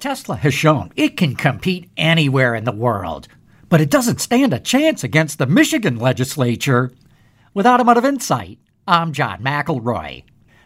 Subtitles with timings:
[0.00, 3.28] Tesla has shown it can compete anywhere in the world,
[3.68, 6.92] but it doesn't stand a chance against the Michigan legislature.
[7.54, 10.24] With Automotive Insight, I'm John McElroy.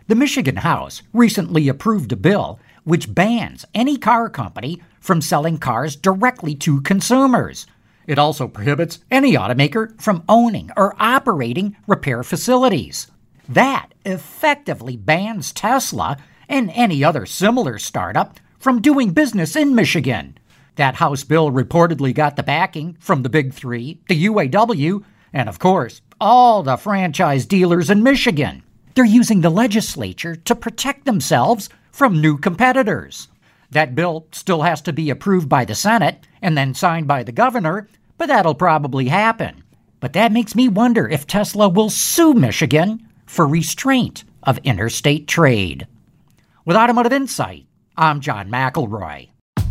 [0.08, 5.94] The Michigan House recently approved a bill which bans any car company from selling cars
[5.94, 7.66] directly to consumers.
[8.08, 13.08] It also prohibits any automaker from owning or operating repair facilities.
[13.48, 16.16] That effectively bans Tesla
[16.48, 20.38] and any other similar startup from doing business in Michigan.
[20.76, 25.58] That House bill reportedly got the backing from the Big Three, the UAW, and of
[25.58, 28.62] course, all the franchise dealers in Michigan.
[28.94, 33.28] They're using the legislature to protect themselves from new competitors.
[33.70, 37.32] That bill still has to be approved by the Senate and then signed by the
[37.32, 39.62] governor, but that'll probably happen.
[40.00, 45.86] But that makes me wonder if Tesla will sue Michigan for restraint of interstate trade.
[46.64, 47.66] With Automotive Insight,
[48.00, 49.28] I'm John McElroy.